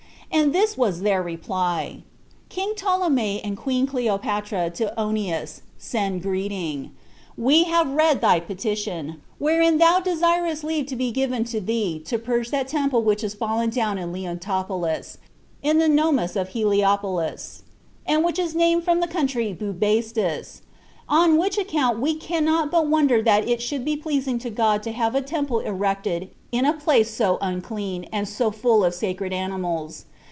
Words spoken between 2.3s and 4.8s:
"King Ptolemy and queen Cleopatra